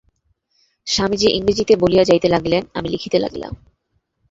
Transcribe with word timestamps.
স্বামীজী 0.87 1.27
ইংরেজীতে 1.31 1.73
বলিয়া 1.75 2.03
যাইতে 2.03 2.27
লাগিলেন, 2.29 2.63
আমি 2.73 2.87
লিখিতে 2.89 3.17
লাগিলাম। 3.19 3.53